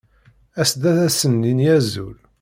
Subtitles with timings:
[0.61, 2.17] As-d ad asen-nini azul.